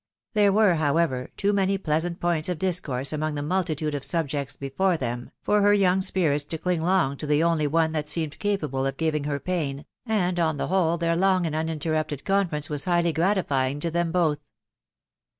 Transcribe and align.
There 0.33 0.51
were, 0.51 0.73
how 0.73 0.97
ever, 0.97 1.29
too 1.37 1.53
many 1.53 1.77
pleasant 1.77 2.19
points 2.19 2.49
of 2.49 2.57
discourse 2.57 3.13
among 3.13 3.35
the 3.35 3.43
multi 3.43 3.75
tude 3.75 3.93
of 3.93 4.03
subjects 4.03 4.55
before 4.55 4.97
them, 4.97 5.29
for 5.43 5.61
her 5.61 5.75
young 5.75 6.01
spirits 6.01 6.43
to 6.45 6.57
ding 6.57 6.81
long 6.81 7.17
to 7.17 7.27
the 7.27 7.43
only 7.43 7.67
one 7.67 7.91
that 7.91 8.07
seemed 8.07 8.39
capable 8.39 8.87
of 8.87 8.97
giving 8.97 9.25
her 9.25 9.39
pain, 9.39 9.85
and 10.07 10.39
on 10.39 10.57
the 10.57 10.69
whole 10.69 10.97
their 10.97 11.15
long 11.15 11.45
and 11.45 11.55
uninterrupted 11.55 12.23
confirmcr 12.25 12.67
was 12.67 12.85
highly 12.85 13.13
gratifying 13.13 13.79
to 13.81 13.91
them 13.91 14.11
both. 14.11 14.39